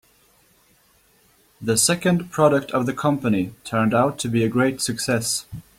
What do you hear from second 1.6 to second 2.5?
The second